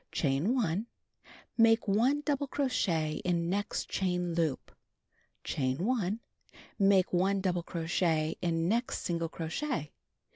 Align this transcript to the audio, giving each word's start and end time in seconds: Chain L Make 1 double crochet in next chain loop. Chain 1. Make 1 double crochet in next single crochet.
Chain 0.11 0.59
L 0.59 0.85
Make 1.59 1.87
1 1.87 2.21
double 2.21 2.47
crochet 2.47 3.21
in 3.23 3.51
next 3.51 3.87
chain 3.87 4.33
loop. 4.33 4.71
Chain 5.43 5.85
1. 5.85 6.19
Make 6.79 7.13
1 7.13 7.39
double 7.39 7.61
crochet 7.61 8.35
in 8.41 8.67
next 8.67 9.03
single 9.03 9.29
crochet. 9.29 9.91